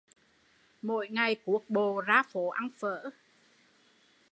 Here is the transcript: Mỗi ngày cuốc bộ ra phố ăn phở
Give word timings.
Mỗi 0.81 1.07
ngày 1.09 1.35
cuốc 1.45 1.69
bộ 1.69 2.01
ra 2.01 2.23
phố 2.23 2.49
ăn 2.49 2.69
phở 2.77 3.09